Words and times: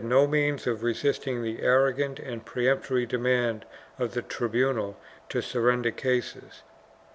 IV] 0.01 0.05
CATALONIA 0.05 0.21
4(39 0.21 0.21
no 0.23 0.31
means 0.31 0.65
of 0.65 0.83
resisting 0.83 1.43
the 1.43 1.61
arrogant 1.61 2.17
and 2.19 2.43
peremptory 2.43 3.05
demand 3.05 3.65
of 3.99 4.15
the 4.15 4.23
tribunal 4.23 4.99
to 5.29 5.43
surrender 5.43 5.91
cases. 5.91 6.63